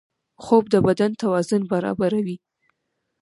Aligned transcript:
خوب 0.43 0.63
د 0.73 0.75
بدن 0.87 1.11
توازن 1.21 1.61
برابروي 1.71 2.37